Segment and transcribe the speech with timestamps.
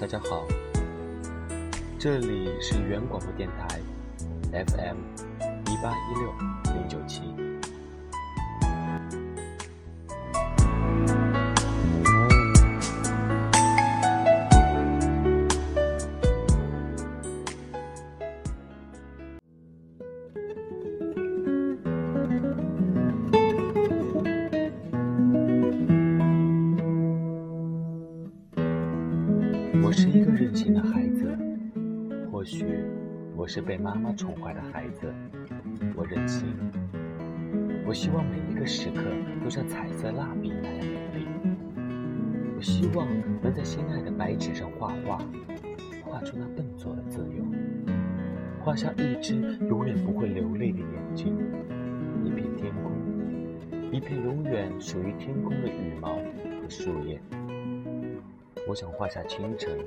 [0.00, 0.46] 大家好，
[1.98, 3.80] 这里是原广播电台
[4.52, 4.96] ，FM
[5.66, 6.32] 一八一六
[6.72, 7.47] 零九七。
[29.74, 31.36] 我是一个任性的孩子，
[32.32, 32.64] 或许
[33.36, 35.12] 我是被妈妈宠坏的孩子。
[35.94, 36.48] 我任性，
[37.86, 39.02] 我希望每一个时刻
[39.44, 41.26] 都像彩色蜡笔那样美丽。
[42.56, 43.06] 我希望
[43.42, 45.18] 能在心爱的白纸上画画，
[46.02, 47.44] 画出那笨拙的自由，
[48.64, 49.34] 画下一只
[49.68, 51.36] 永远不会流泪的眼睛，
[52.24, 57.20] 一片天空，一片永远属于天空的羽毛和树叶。
[58.68, 59.78] 我想画下清晨，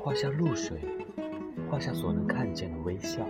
[0.00, 0.78] 画下露水，
[1.70, 3.20] 画下所能看见的微笑，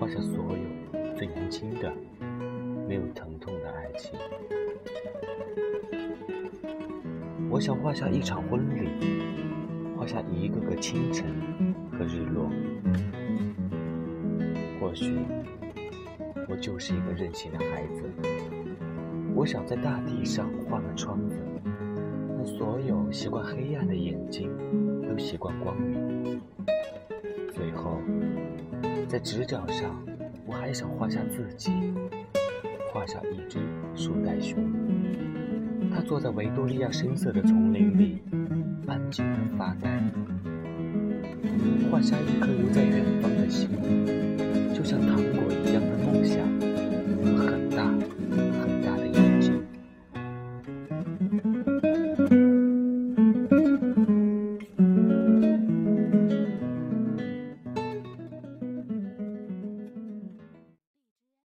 [0.00, 1.94] 画下所有最年轻的、
[2.88, 4.18] 没有疼痛的爱情。
[7.48, 8.88] 我想画下一场婚礼，
[9.96, 11.24] 画下一个个清晨
[11.92, 12.50] 和日落。
[14.80, 15.14] 或许，
[16.48, 18.02] 我就是一个任性的孩子。
[19.32, 21.36] 我想在大地上画个窗子。
[22.44, 24.50] 所有习惯黑暗的眼睛，
[25.08, 26.40] 都习惯光明。
[27.52, 27.98] 最后，
[29.08, 30.02] 在直角上，
[30.46, 31.72] 我还想画下自己，
[32.92, 33.58] 画下一只
[33.94, 34.62] 树袋熊。
[35.90, 38.20] 它坐在维多利亚深色的丛林里，
[38.86, 40.02] 安静的发呆。
[41.90, 43.68] 画下一颗留在远方的心，